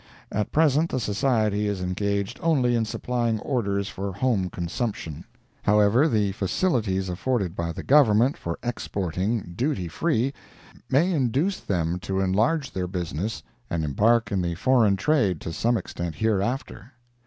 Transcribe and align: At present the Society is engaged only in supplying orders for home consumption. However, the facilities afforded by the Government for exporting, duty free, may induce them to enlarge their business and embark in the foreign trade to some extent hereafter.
At 0.31 0.51
present 0.51 0.89
the 0.89 0.99
Society 0.99 1.67
is 1.67 1.79
engaged 1.79 2.39
only 2.41 2.75
in 2.75 2.85
supplying 2.85 3.39
orders 3.41 3.87
for 3.87 4.13
home 4.13 4.49
consumption. 4.49 5.25
However, 5.61 6.07
the 6.07 6.31
facilities 6.31 7.07
afforded 7.07 7.55
by 7.55 7.71
the 7.71 7.83
Government 7.83 8.35
for 8.35 8.57
exporting, 8.63 9.53
duty 9.55 9.87
free, 9.87 10.33
may 10.89 11.11
induce 11.11 11.59
them 11.59 11.99
to 11.99 12.19
enlarge 12.19 12.71
their 12.71 12.87
business 12.87 13.43
and 13.69 13.83
embark 13.83 14.31
in 14.31 14.41
the 14.41 14.55
foreign 14.55 14.95
trade 14.97 15.39
to 15.41 15.53
some 15.53 15.77
extent 15.77 16.15
hereafter. 16.15 16.93